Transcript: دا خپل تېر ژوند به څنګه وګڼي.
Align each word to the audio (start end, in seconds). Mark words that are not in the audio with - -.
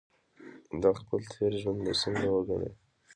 دا 0.81 0.91
خپل 0.99 1.21
تېر 1.31 1.51
ژوند 1.61 1.79
به 1.85 1.93
څنګه 2.01 2.27
وګڼي. 2.31 2.71